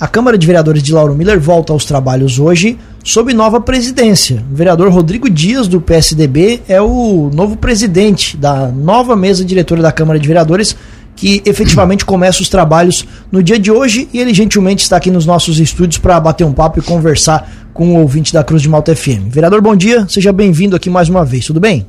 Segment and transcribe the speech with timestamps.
[0.00, 4.42] A Câmara de Vereadores de Lauro Miller volta aos trabalhos hoje sob nova presidência.
[4.50, 9.92] O vereador Rodrigo Dias, do PSDB, é o novo presidente da nova mesa diretora da
[9.92, 10.74] Câmara de Vereadores,
[11.14, 15.26] que efetivamente começa os trabalhos no dia de hoje e ele gentilmente está aqui nos
[15.26, 18.96] nossos estúdios para bater um papo e conversar com o ouvinte da Cruz de Malta
[18.96, 19.28] FM.
[19.28, 21.86] Vereador, bom dia, seja bem-vindo aqui mais uma vez, tudo bem?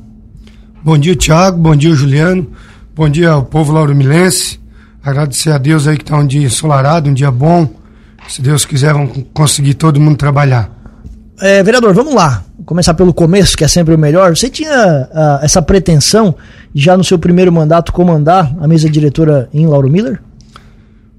[0.84, 2.46] Bom dia, Tiago, bom dia, Juliano,
[2.94, 4.60] bom dia ao povo lauromilense,
[5.02, 7.80] agradecer a Deus aí que está um dia ensolarado, um dia bom,
[8.28, 10.70] se Deus quiser, vamos conseguir todo mundo trabalhar.
[11.40, 12.44] É, vereador, vamos lá.
[12.56, 14.36] Vou começar pelo começo, que é sempre o melhor.
[14.36, 16.34] Você tinha uh, essa pretensão
[16.72, 20.20] de já no seu primeiro mandato comandar a mesa diretora em Lauro Miller?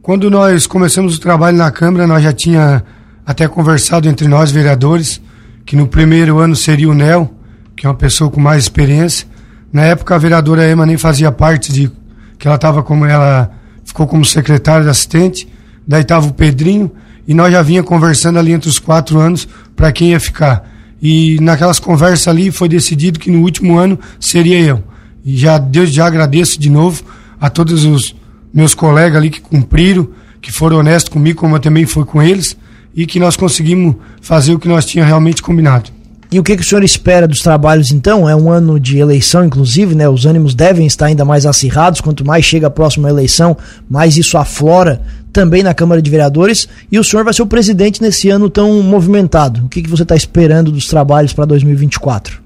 [0.02, 2.84] Quando nós começamos o trabalho na Câmara, nós já tinha
[3.26, 5.22] até conversado entre nós vereadores
[5.66, 7.32] que no primeiro ano seria o Nel,
[7.76, 9.28] que é uma pessoa com mais experiência.
[9.72, 11.92] Na época a vereadora Ema nem fazia parte de
[12.38, 13.52] que ela estava como ela
[13.86, 15.48] ficou como secretária de assistente
[15.88, 16.92] daí estava o Pedrinho,
[17.28, 20.70] e nós já vinha conversando ali entre os quatro anos para quem ia ficar.
[21.02, 24.84] E naquelas conversas ali foi decidido que no último ano seria eu.
[25.24, 27.04] E já Deus já agradeço de novo
[27.40, 28.16] a todos os
[28.54, 30.08] meus colegas ali que cumpriram,
[30.42, 32.56] que foram honestos comigo, como eu também fui com eles,
[32.96, 35.90] e que nós conseguimos fazer o que nós tínhamos realmente combinado.
[36.32, 38.28] E o que, que o senhor espera dos trabalhos então?
[38.28, 40.10] É um ano de eleição, inclusive, né?
[40.10, 42.02] Os ânimos devem estar ainda mais acirrados.
[42.02, 43.56] Quanto mais chega a próxima eleição,
[43.88, 45.00] mais isso aflora
[45.34, 46.70] também na Câmara de Vereadores.
[46.92, 49.66] E o senhor vai ser o presidente nesse ano tão movimentado.
[49.66, 52.42] O que, que você está esperando dos trabalhos para 2024?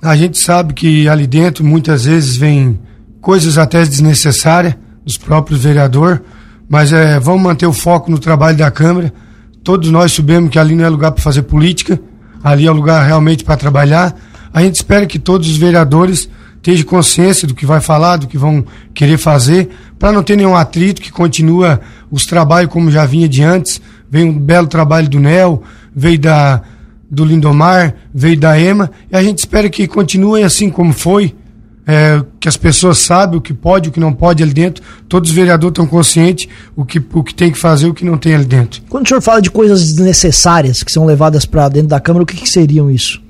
[0.00, 2.78] A gente sabe que ali dentro muitas vezes vem
[3.20, 6.20] coisas até desnecessárias dos próprios vereadores,
[6.68, 9.12] mas é, vamos manter o foco no trabalho da Câmara.
[9.64, 11.98] Todos nós sabemos que ali não é lugar para fazer política
[12.42, 14.14] ali é lugar realmente para trabalhar.
[14.52, 16.28] A gente espera que todos os vereadores
[16.62, 19.68] tenham consciência do que vai falar, do que vão querer fazer,
[19.98, 23.80] para não ter nenhum atrito, que continua os trabalhos como já vinha de antes.
[24.10, 25.62] Veio um belo trabalho do NEL,
[25.94, 26.62] veio da,
[27.10, 31.34] do Lindomar, veio da EMA, e a gente espera que continue assim como foi,
[31.86, 34.84] é, que as pessoas sabem o que pode, o que não pode ali dentro.
[35.08, 36.46] Todos os vereadores estão conscientes
[36.76, 38.82] o que, o que tem que fazer, o que não tem ali dentro.
[38.88, 42.26] Quando o senhor fala de coisas desnecessárias que são levadas para dentro da Câmara, o
[42.26, 43.22] que, que seriam isso?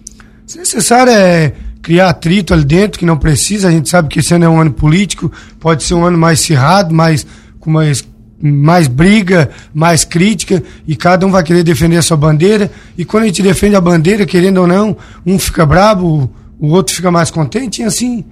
[0.44, 3.68] Desnecessário é criar atrito ali dentro que não precisa.
[3.68, 5.30] A gente sabe que esse ano é um ano político,
[5.60, 7.24] pode ser um ano mais cerrado, mais
[7.60, 8.04] com mais
[8.40, 12.70] mais briga, mais crítica, e cada um vai querer defender a sua bandeira.
[12.96, 16.94] E quando a gente defende a bandeira, querendo ou não, um fica bravo, o outro
[16.94, 18.24] fica mais contente, e assim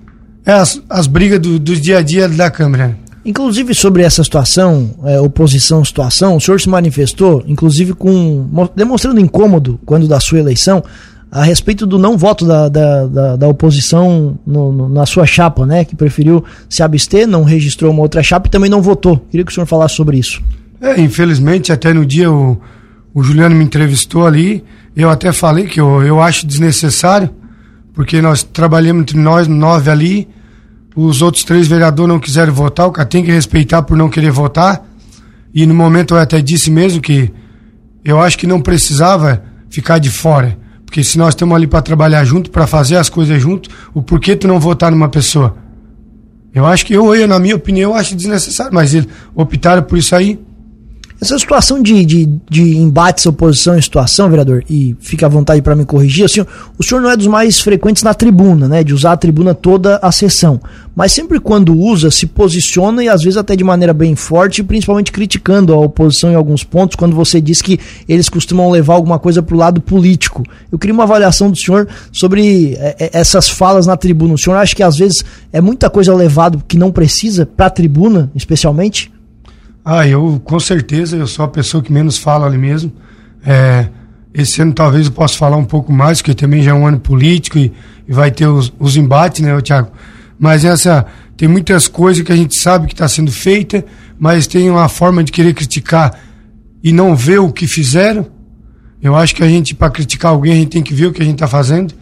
[0.45, 2.97] é as, as brigas do, do dia a dia da Câmara.
[3.25, 9.81] Inclusive sobre essa situação, é, oposição situação, o senhor se manifestou, inclusive com demonstrando incômodo
[9.84, 10.84] quando da sua eleição,
[11.36, 15.66] a respeito do não voto da, da, da, da oposição no, no, na sua chapa,
[15.66, 15.84] né?
[15.84, 19.19] Que preferiu se abster, não registrou uma outra chapa e também não votou.
[19.30, 20.42] Queria que o senhor falasse sobre isso.
[20.80, 22.58] É, infelizmente, até no dia o,
[23.12, 24.64] o Juliano me entrevistou ali,
[24.97, 27.28] eu até falei que eu, eu acho desnecessário,
[27.92, 30.28] porque nós trabalhamos entre nós nove ali,
[30.94, 34.30] os outros três vereadores não quiseram votar, o cara tem que respeitar por não querer
[34.30, 34.86] votar.
[35.54, 37.30] E no momento eu até disse mesmo que
[38.03, 40.64] eu acho que não precisava ficar de fora.
[40.97, 44.34] Porque se nós estamos ali para trabalhar junto, para fazer as coisas junto, o porquê
[44.34, 45.55] tu não votar numa pessoa?
[46.55, 50.17] Eu acho que eu, eu, na minha opinião, acho desnecessário, mas eles optaram por isso
[50.17, 50.41] aí.
[51.19, 55.75] Essa situação de, de, de embates, oposição e situação, vereador, e fica à vontade para
[55.75, 56.44] me corrigir, assim,
[56.78, 58.84] o senhor não é dos mais frequentes na tribuna, né?
[58.84, 60.60] De usar a tribuna toda a sessão.
[60.94, 65.10] Mas sempre quando usa, se posiciona e às vezes até de maneira bem forte, principalmente
[65.10, 69.43] criticando a oposição em alguns pontos, quando você diz que eles costumam levar alguma coisa
[69.43, 70.43] para o lado político.
[70.71, 74.34] Eu queria uma avaliação do senhor sobre é, é, essas falas na tribuna.
[74.34, 77.71] O senhor acha que às vezes é muita coisa levado que não precisa para a
[77.71, 79.16] tribuna, especialmente?
[79.88, 82.92] Ah, eu com certeza eu sou a pessoa que menos fala ali mesmo.
[83.47, 83.86] É,
[84.34, 86.98] esse ano talvez eu possa falar um pouco mais, porque também já é um ano
[86.98, 87.72] político e,
[88.08, 89.92] e vai ter os, os embates, né, Tiago?
[90.41, 93.84] Mas essa tem muitas coisas que a gente sabe que está sendo feita,
[94.19, 96.18] mas tem uma forma de querer criticar
[96.82, 98.27] e não ver o que fizeram.
[99.00, 101.22] Eu acho que a gente, para criticar alguém, a gente tem que ver o que
[101.22, 101.94] a gente está fazendo.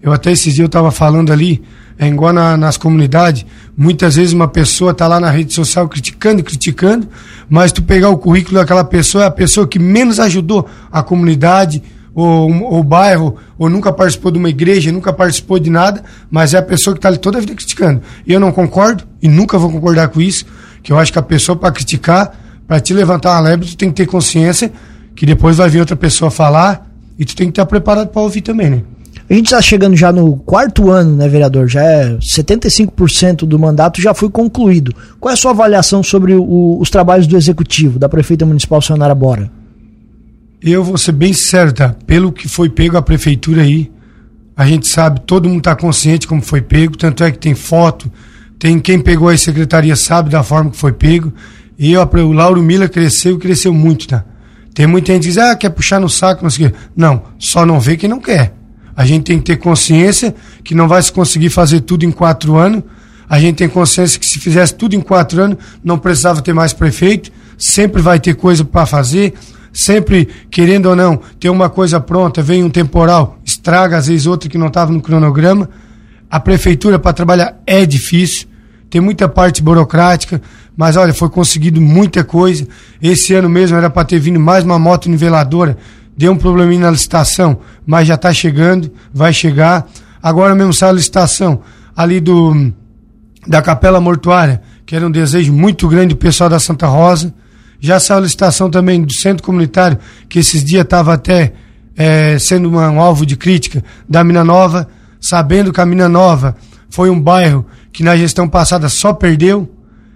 [0.00, 1.64] Eu até esses dias eu estava falando ali,
[1.98, 3.46] é igual na, nas comunidades,
[3.76, 7.08] muitas vezes uma pessoa está lá na rede social criticando criticando,
[7.48, 11.82] mas tu pegar o currículo daquela pessoa, é a pessoa que menos ajudou a comunidade,
[12.14, 16.58] ou, o bairro, ou nunca participou de uma igreja, nunca participou de nada, mas é
[16.58, 18.00] a pessoa que está ali toda a vida criticando.
[18.26, 20.46] Eu não concordo, e nunca vou concordar com isso,
[20.82, 22.32] que eu acho que a pessoa para criticar,
[22.68, 24.72] para te levantar uma lebre, tu tem que ter consciência
[25.16, 26.88] que depois vai vir outra pessoa falar,
[27.18, 28.82] e tu tem que estar preparado para ouvir também, né?
[29.28, 31.66] A gente está chegando já no quarto ano, né, vereador?
[31.66, 34.94] Já é 75% do mandato já foi concluído.
[35.18, 39.14] Qual é a sua avaliação sobre o, os trabalhos do executivo, da prefeita municipal Sonara
[39.14, 39.50] Bora?
[40.62, 41.32] Eu vou ser bem
[41.74, 41.94] tá?
[42.06, 43.90] Pelo que foi pego a prefeitura aí,
[44.56, 48.10] a gente sabe, todo mundo está consciente como foi pego, tanto é que tem foto,
[48.58, 51.32] tem quem pegou a secretaria sabe da forma que foi pego.
[51.78, 54.24] E eu, o Lauro Miller cresceu e cresceu muito, tá?
[54.74, 56.76] Tem muita gente que diz, ah, quer puxar no saco, não sei o quê.
[56.96, 58.54] Não, só não vê quem não quer.
[58.96, 62.56] A gente tem que ter consciência que não vai se conseguir fazer tudo em quatro
[62.56, 62.82] anos.
[63.28, 66.72] A gente tem consciência que se fizesse tudo em quatro anos, não precisava ter mais
[66.72, 67.30] prefeito.
[67.58, 69.34] Sempre vai ter coisa para fazer.
[69.72, 74.48] Sempre, querendo ou não, ter uma coisa pronta, vem um temporal, estraga às vezes outra
[74.48, 75.68] que não estava no cronograma.
[76.30, 78.46] A prefeitura para trabalhar é difícil.
[78.88, 80.40] Tem muita parte burocrática,
[80.76, 82.68] mas olha, foi conseguido muita coisa.
[83.02, 85.76] Esse ano mesmo era para ter vindo mais uma moto niveladora
[86.16, 89.86] deu um probleminha na licitação, mas já está chegando, vai chegar.
[90.22, 91.60] Agora mesmo saiu a licitação
[91.96, 92.72] ali do
[93.46, 97.34] da Capela Mortuária, que era um desejo muito grande do pessoal da Santa Rosa.
[97.78, 101.52] Já saiu a licitação também do Centro Comunitário, que esses dias estava até
[101.96, 104.88] é, sendo uma, um alvo de crítica da Mina Nova,
[105.20, 106.56] sabendo que a Mina Nova
[106.88, 109.70] foi um bairro que na gestão passada só perdeu.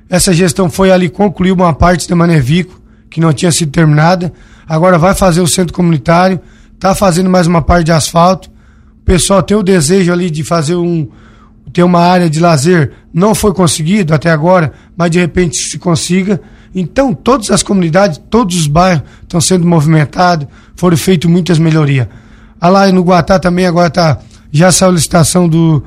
[0.09, 2.81] Essa gestão foi ali concluir uma parte da Manevico,
[3.11, 4.33] que não tinha sido terminada
[4.69, 6.39] agora vai fazer o centro comunitário,
[6.75, 8.51] está fazendo mais uma parte de asfalto.
[9.01, 11.09] O pessoal tem o desejo ali de fazer um
[11.73, 16.41] ter uma área de lazer, não foi conseguido até agora, mas de repente se consiga.
[16.75, 22.09] Então, todas as comunidades, todos os bairros estão sendo movimentados, foram feitas muitas melhorias.
[22.61, 24.19] Ah, lá no Guatá também agora tá,
[24.51, 25.83] já saiu a licitação do,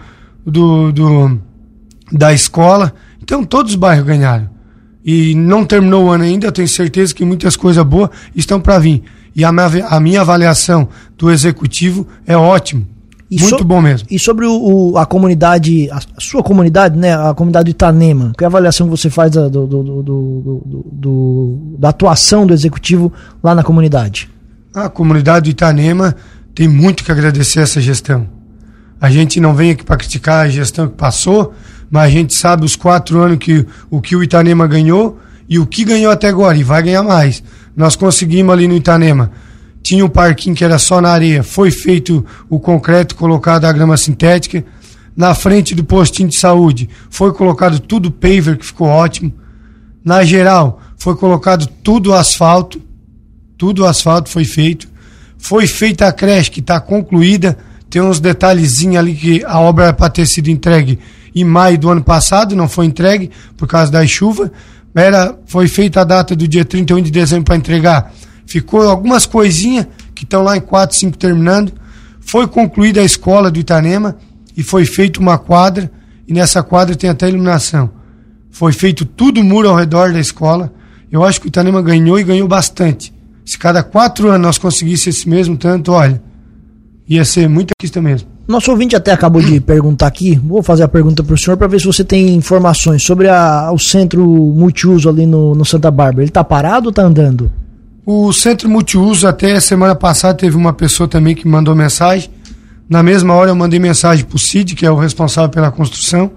[0.45, 1.39] do, do,
[2.11, 2.93] da escola.
[3.21, 4.49] Então, todos os bairros ganharam
[5.03, 8.77] e não terminou o ano ainda, eu tenho certeza que muitas coisas boas estão para
[8.79, 9.03] vir.
[9.35, 10.87] E a minha, a minha avaliação
[11.17, 12.85] do executivo é ótimo.
[13.29, 14.05] E Muito so, bom mesmo.
[14.11, 18.41] E sobre o, o, a comunidade, a sua comunidade, né, a comunidade do Itanema, qual
[18.41, 20.03] é a avaliação que você faz da, do, do,
[20.91, 23.11] do, da atuação do executivo
[23.41, 24.29] lá na comunidade?
[24.75, 26.13] A comunidade do Itanema
[26.53, 28.27] tem muito que agradecer essa gestão.
[28.99, 31.53] A gente não vem aqui para criticar a gestão que passou,
[31.91, 35.67] mas a gente sabe os quatro anos que o que o Itanema ganhou e o
[35.67, 37.43] que ganhou até agora, e vai ganhar mais.
[37.75, 39.29] Nós conseguimos ali no Itanema.
[39.83, 43.97] Tinha um parquinho que era só na areia, foi feito o concreto, colocado a grama
[43.97, 44.63] sintética.
[45.17, 49.33] Na frente do postinho de saúde foi colocado tudo paver, que ficou ótimo.
[50.05, 52.81] Na geral, foi colocado tudo asfalto,
[53.57, 54.87] tudo asfalto foi feito.
[55.37, 57.57] Foi feita a creche, que está concluída.
[57.89, 60.97] Tem uns detalhezinhos ali que a obra era para ter sido entregue
[61.33, 64.51] em maio do ano passado, não foi entregue por causa da chuva.
[64.93, 68.13] Era, foi feita a data do dia 31 de dezembro para entregar.
[68.45, 71.71] Ficou algumas coisinhas que estão lá em 4, 5 terminando.
[72.19, 74.17] Foi concluída a escola do Itanema
[74.55, 75.89] e foi feita uma quadra,
[76.27, 77.89] e nessa quadra tem até iluminação.
[78.49, 80.71] Foi feito tudo muro ao redor da escola.
[81.09, 83.13] Eu acho que o Itanema ganhou e ganhou bastante.
[83.45, 86.21] Se cada quatro anos nós conseguíssemos esse mesmo tanto, olha,
[87.07, 88.30] ia ser muita questão mesmo.
[88.51, 91.67] Nosso ouvinte até acabou de perguntar aqui, vou fazer a pergunta para o senhor para
[91.67, 96.23] ver se você tem informações sobre a, o centro multiuso ali no, no Santa Bárbara.
[96.23, 97.49] Ele está parado ou está andando?
[98.05, 102.29] O centro multiuso, até semana passada, teve uma pessoa também que mandou mensagem.
[102.89, 106.29] Na mesma hora eu mandei mensagem para o Cid, que é o responsável pela construção.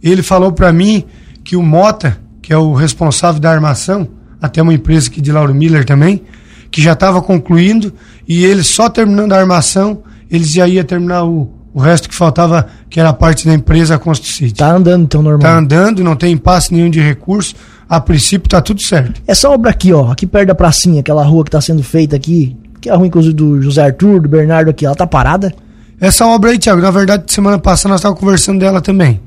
[0.00, 1.04] Ele falou para mim
[1.42, 4.06] que o Mota, que é o responsável da armação,
[4.40, 6.22] até uma empresa aqui de Lauro Miller também,
[6.70, 7.92] que já estava concluindo,
[8.28, 12.66] e ele só terminando a armação eles já iam terminar o, o resto que faltava,
[12.88, 14.54] que era a parte da empresa City.
[14.54, 15.42] Tá andando então normal.
[15.42, 17.54] Tá andando, não tem impasse nenhum de recurso.
[17.86, 19.20] A princípio tá tudo certo.
[19.26, 22.56] Essa obra aqui, ó, aqui perto da pracinha, aquela rua que tá sendo feita aqui,
[22.80, 25.54] que é a rua inclusive do José Arthur, do Bernardo aqui, ela tá parada?
[26.00, 29.20] Essa obra aí, Thiago, na verdade, semana passada nós estávamos conversando dela também.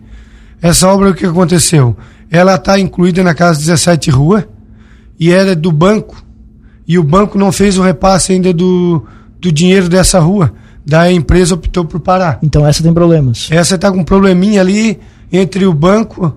[0.60, 1.96] Essa obra, o que aconteceu?
[2.32, 4.48] Ela está incluída na Casa 17 Rua
[5.20, 6.24] e era do banco.
[6.88, 9.06] E o banco não fez o repasse ainda do,
[9.40, 10.52] do dinheiro dessa rua
[10.86, 12.40] da empresa optou por parar.
[12.44, 13.48] Então essa tem problemas.
[13.52, 15.00] Essa está com um probleminha ali
[15.32, 16.36] entre o banco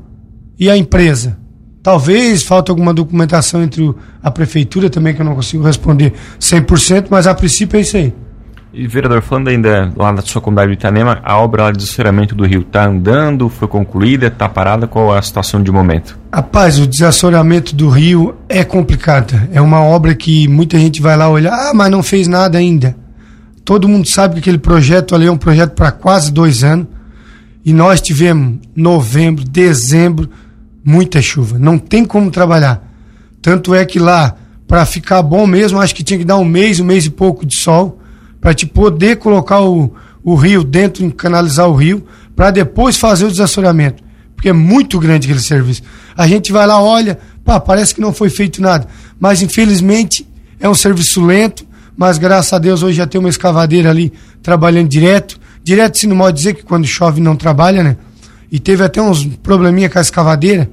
[0.59, 1.37] e a empresa.
[1.83, 7.27] Talvez falta alguma documentação entre a prefeitura também, que eu não consigo responder 100%, mas
[7.27, 8.13] a princípio é isso aí.
[8.73, 12.45] E, vereador, falando ainda lá na sua comunidade de Itanema, a obra de desassoreamento do
[12.45, 14.87] rio está andando, foi concluída, está parada?
[14.87, 16.19] Qual é a situação de momento?
[16.33, 19.35] Rapaz, o desassoreamento do rio é complicado.
[19.53, 22.95] É uma obra que muita gente vai lá olhar, ah, mas não fez nada ainda.
[23.69, 26.87] Todo mundo sabe que aquele projeto ali é um projeto para quase dois anos.
[27.63, 30.31] E nós tivemos novembro, dezembro,
[30.83, 31.59] muita chuva.
[31.59, 32.83] Não tem como trabalhar.
[33.43, 34.35] Tanto é que lá,
[34.67, 37.45] para ficar bom mesmo, acho que tinha que dar um mês, um mês e pouco
[37.45, 38.01] de sol,
[38.41, 39.93] para te poder colocar o,
[40.25, 44.03] o rio dentro, canalizar o rio, para depois fazer o desassoreamento.
[44.35, 45.83] Porque é muito grande aquele serviço.
[46.17, 48.89] A gente vai lá, olha, pá, parece que não foi feito nada.
[49.21, 50.27] Mas infelizmente
[50.59, 51.68] é um serviço lento,
[51.99, 55.39] mas graças a Deus hoje já tem uma escavadeira ali trabalhando direto.
[55.65, 57.97] Direto, se não pode dizer que quando chove não trabalha, né?
[58.53, 60.71] E teve até uns probleminha com a escavadeira,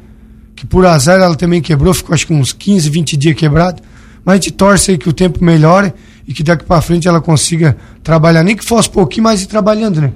[0.56, 3.82] que por azar ela também quebrou, ficou acho que uns 15, 20 dias quebrado.
[4.24, 5.92] Mas a gente torce aí que o tempo melhore
[6.28, 10.00] e que daqui para frente ela consiga trabalhar, nem que fosse pouquinho mais ir trabalhando,
[10.00, 10.12] né?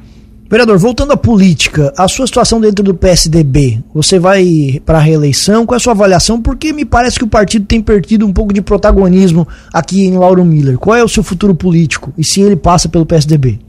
[0.50, 5.64] Vereador, voltando à política, a sua situação dentro do PSDB, você vai para a reeleição,
[5.64, 6.42] qual é a sua avaliação?
[6.42, 10.44] Porque me parece que o partido tem perdido um pouco de protagonismo aqui em Lauro
[10.44, 10.80] Miller.
[10.80, 12.12] Qual é o seu futuro político?
[12.18, 13.60] E se ele passa pelo PSDB?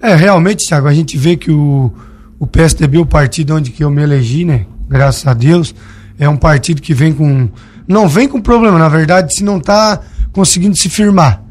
[0.00, 1.92] É, realmente, Thiago, a gente vê que o,
[2.38, 4.66] o PSDB, o partido onde que eu me elegi, né?
[4.88, 5.74] Graças a Deus,
[6.16, 7.48] é um partido que vem com.
[7.88, 11.42] Não vem com problema, na verdade, se não está conseguindo se firmar.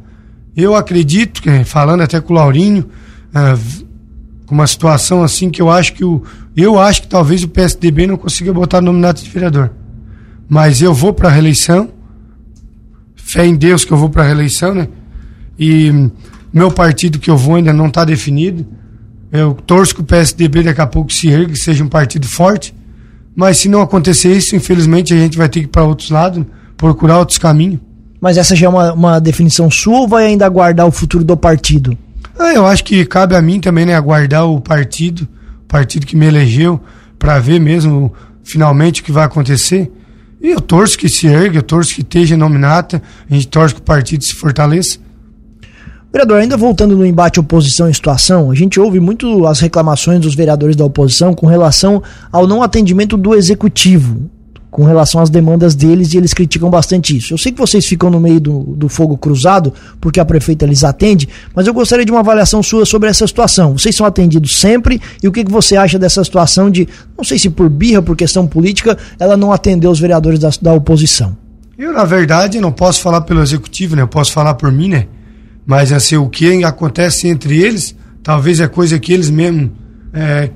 [0.55, 2.85] Eu acredito, falando até com o Laurinho,
[3.35, 3.88] uh,
[4.53, 6.23] uma situação assim que eu acho que o.
[6.55, 9.71] Eu acho que talvez o PSDB não consiga botar nominato de vereador.
[10.47, 11.89] Mas eu vou para a reeleição.
[13.15, 14.87] Fé em Deus que eu vou para a reeleição, né?
[15.57, 16.09] E
[16.51, 18.65] meu partido que eu vou ainda não está definido.
[19.31, 22.73] Eu torço que o PSDB daqui a pouco se ergue, seja um partido forte.
[23.35, 26.43] Mas se não acontecer isso, infelizmente a gente vai ter que ir para outros lados,
[26.75, 27.79] procurar outros caminhos.
[28.19, 31.37] Mas essa já é uma, uma definição sua ou vai ainda aguardar o futuro do
[31.37, 31.97] partido?
[32.37, 35.27] Ah, eu acho que cabe a mim também, né, aguardar o partido,
[35.63, 36.79] o partido que me elegeu,
[37.17, 39.91] para ver mesmo finalmente o que vai acontecer.
[40.41, 43.81] E eu torço que se ergue, eu torço que esteja nominata, a gente torce que
[43.81, 44.97] o partido se fortaleça.
[46.11, 50.33] Vereador, ainda voltando no embate oposição e situação, a gente ouve muito as reclamações dos
[50.33, 54.29] vereadores da oposição com relação ao não atendimento do executivo
[54.71, 57.33] com relação às demandas deles e eles criticam bastante isso.
[57.33, 60.83] Eu sei que vocês ficam no meio do, do fogo cruzado, porque a prefeita lhes
[60.83, 63.77] atende, mas eu gostaria de uma avaliação sua sobre essa situação.
[63.77, 67.39] Vocês são atendidos sempre e o que, que você acha dessa situação de, não sei
[67.39, 71.35] se por birra, por questão política, ela não atendeu os vereadores da, da oposição?
[71.77, 74.01] Eu, na verdade, não posso falar pelo executivo, né?
[74.01, 75.07] Eu posso falar por mim, né?
[75.65, 79.71] Mas assim, o que acontece entre eles, talvez é coisa que eles mesmo.
[80.13, 80.49] É,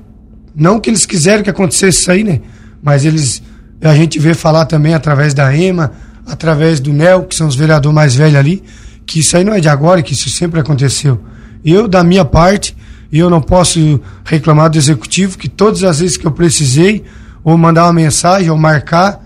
[0.54, 2.40] não que eles quiseram que acontecesse isso aí, né?
[2.82, 3.42] Mas eles
[3.80, 5.92] a gente vê falar também através da EMA,
[6.26, 8.62] através do NEL, que são os vereadores mais velhos ali,
[9.06, 11.20] que isso aí não é de agora, que isso sempre aconteceu.
[11.64, 12.76] Eu, da minha parte,
[13.12, 17.04] eu não posso reclamar do executivo, que todas as vezes que eu precisei,
[17.42, 19.22] ou mandar uma mensagem, ou marcar,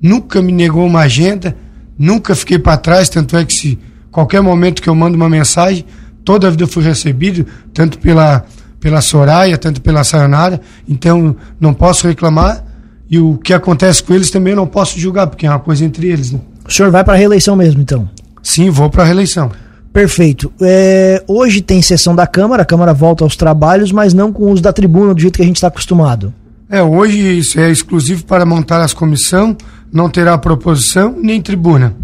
[0.00, 1.56] nunca me negou uma agenda,
[1.98, 3.78] nunca fiquei para trás, tanto é que se
[4.10, 5.84] qualquer momento que eu mando uma mensagem,
[6.24, 8.44] toda a vida eu fui recebido, tanto pela,
[8.80, 12.64] pela Soraya, tanto pela Sayonara, então não posso reclamar,
[13.10, 15.84] e o que acontece com eles também eu não posso julgar, porque é uma coisa
[15.84, 16.32] entre eles.
[16.32, 16.40] Né?
[16.66, 18.08] O senhor vai para a reeleição mesmo, então?
[18.42, 19.50] Sim, vou para a reeleição.
[19.92, 20.52] Perfeito.
[20.60, 24.50] É, hoje tem sessão da Câmara, a Câmara volta aos trabalhos, mas não com o
[24.50, 26.32] uso da tribuna do jeito que a gente está acostumado.
[26.70, 29.56] É, hoje isso é exclusivo para montar as comissões,
[29.90, 31.94] não terá proposição nem tribuna.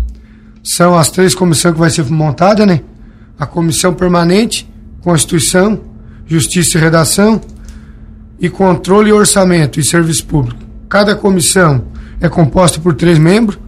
[0.62, 2.80] São as três comissões que vai ser montada, né?
[3.38, 4.66] A comissão permanente,
[5.02, 5.78] Constituição,
[6.26, 7.38] Justiça e Redação
[8.40, 10.63] e Controle e Orçamento e Serviço Público.
[10.94, 11.86] Cada comissão
[12.20, 13.58] é composta por três membros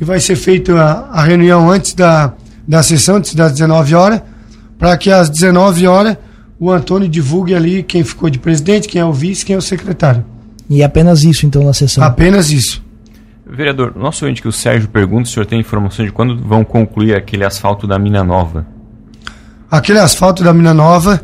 [0.00, 2.32] e vai ser feita a, a reunião antes da,
[2.66, 4.22] da sessão, antes das 19 horas,
[4.78, 6.16] para que às 19 horas
[6.58, 9.60] o Antônio divulgue ali quem ficou de presidente, quem é o vice, quem é o
[9.60, 10.24] secretário.
[10.70, 12.02] E apenas isso então na sessão?
[12.02, 12.82] Apenas isso.
[13.46, 17.14] Vereador, nosso ouvinte que o Sérgio pergunta, o senhor tem informação de quando vão concluir
[17.14, 18.66] aquele asfalto da Mina Nova?
[19.70, 21.20] Aquele asfalto da Mina Nova,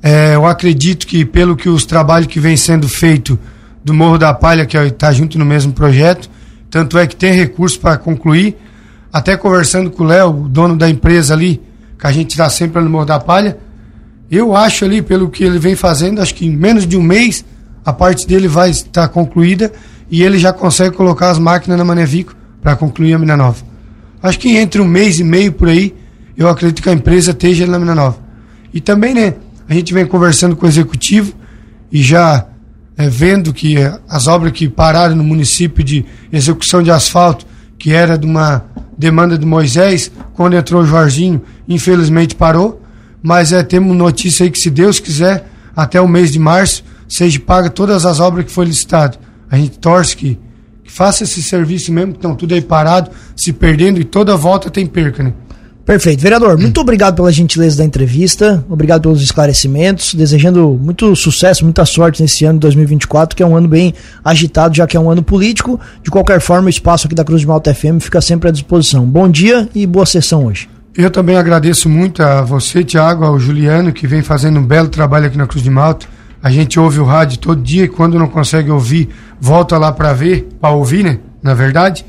[0.00, 3.36] é, eu acredito que pelo que os trabalhos que vem sendo feito
[3.84, 6.30] do Morro da Palha, que está junto no mesmo projeto.
[6.70, 8.56] Tanto é que tem recurso para concluir.
[9.12, 11.60] Até conversando com o Léo, dono da empresa ali,
[11.98, 13.58] que a gente está sempre no Morro da Palha.
[14.30, 17.44] Eu acho ali, pelo que ele vem fazendo, acho que em menos de um mês
[17.84, 19.70] a parte dele vai estar concluída
[20.10, 23.62] e ele já consegue colocar as máquinas na Manevico para concluir a mina nova.
[24.22, 25.94] Acho que entre um mês e meio por aí,
[26.36, 28.18] eu acredito que a empresa esteja na mina nova.
[28.72, 29.34] E também, né,
[29.68, 31.34] a gente vem conversando com o executivo
[31.92, 32.46] e já
[32.96, 33.76] é, vendo que
[34.08, 37.46] as obras que pararam no município de execução de asfalto,
[37.78, 38.64] que era de uma
[38.96, 42.80] demanda de Moisés, quando entrou o Jorginho, infelizmente parou.
[43.22, 47.40] Mas é, temos notícia aí que, se Deus quiser, até o mês de março, seja
[47.40, 49.18] paga todas as obras que foi licitado.
[49.50, 50.38] A gente torce que,
[50.84, 54.70] que faça esse serviço mesmo, que estão tudo aí parado, se perdendo e toda volta
[54.70, 55.32] tem perca, né?
[55.84, 56.22] Perfeito.
[56.22, 62.22] Vereador, muito obrigado pela gentileza da entrevista, obrigado pelos esclarecimentos, desejando muito sucesso, muita sorte
[62.22, 63.92] nesse ano de 2024, que é um ano bem
[64.24, 65.78] agitado, já que é um ano político.
[66.02, 69.04] De qualquer forma, o espaço aqui da Cruz de Malta FM fica sempre à disposição.
[69.04, 70.70] Bom dia e boa sessão hoje.
[70.96, 75.26] Eu também agradeço muito a você, Tiago, ao Juliano, que vem fazendo um belo trabalho
[75.26, 76.06] aqui na Cruz de Malta.
[76.42, 80.14] A gente ouve o rádio todo dia e quando não consegue ouvir, volta lá para
[80.14, 81.18] ver, para ouvir, né?
[81.42, 82.06] Na verdade.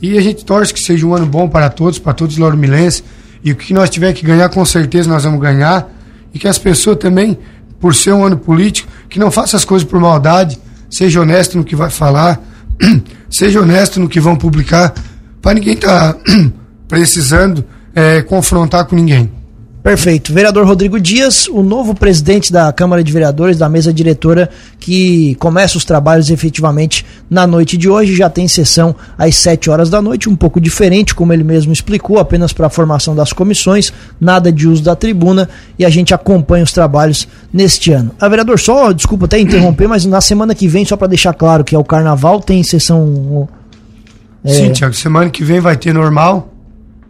[0.00, 3.02] E a gente torce que seja um ano bom para todos, para todos os loromilenses
[3.42, 5.88] E o que nós tiver que ganhar, com certeza nós vamos ganhar.
[6.34, 7.38] E que as pessoas também,
[7.80, 10.58] por ser um ano político, que não faça as coisas por maldade,
[10.90, 12.40] seja honesto no que vai falar,
[13.30, 14.94] seja honesto no que vão publicar,
[15.40, 16.20] para ninguém estar tá
[16.88, 17.64] precisando
[17.94, 19.37] é, confrontar com ninguém.
[19.88, 20.34] Perfeito.
[20.34, 25.78] Vereador Rodrigo Dias, o novo presidente da Câmara de Vereadores, da mesa diretora, que começa
[25.78, 30.28] os trabalhos efetivamente na noite de hoje, já tem sessão às 7 horas da noite,
[30.28, 33.90] um pouco diferente, como ele mesmo explicou, apenas para a formação das comissões,
[34.20, 38.10] nada de uso da tribuna, e a gente acompanha os trabalhos neste ano.
[38.20, 41.32] A ah, vereador, só, desculpa até interromper, mas na semana que vem, só para deixar
[41.32, 43.48] claro que é o carnaval, tem sessão.
[44.44, 44.52] É...
[44.52, 46.57] Sim, Tiago, semana que vem vai ter normal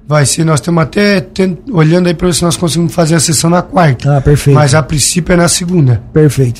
[0.09, 3.21] Vai ser, nós estamos até tendo, olhando aí para ver se nós conseguimos fazer a
[3.21, 4.17] sessão na quarta.
[4.17, 4.55] Ah, perfeito.
[4.55, 6.03] Mas a princípio é na segunda.
[6.15, 6.57] Perfeito.